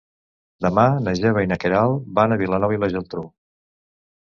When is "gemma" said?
1.19-1.43